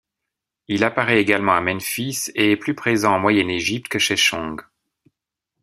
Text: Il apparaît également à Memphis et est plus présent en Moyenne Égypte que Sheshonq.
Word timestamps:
Il 0.67 0.83
apparaît 0.83 1.21
également 1.21 1.53
à 1.53 1.61
Memphis 1.61 2.31
et 2.33 2.49
est 2.53 2.57
plus 2.57 2.73
présent 2.73 3.13
en 3.13 3.19
Moyenne 3.19 3.51
Égypte 3.51 3.87
que 3.87 3.99
Sheshonq. 3.99 4.61